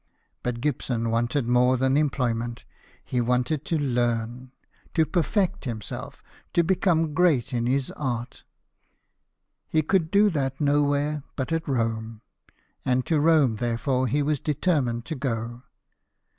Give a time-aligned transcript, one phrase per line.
[0.41, 2.65] But Gibson wanted more than employment;
[3.05, 4.51] he wanted to learn,
[4.95, 7.21] to perfect himself, to become JOHN GIBSON, SCULPTOR.
[7.21, 8.43] 71 great in his art.
[9.67, 12.21] He could do that nowhere but at Rome,
[12.83, 15.61] and to Rome therefore he was determined to go.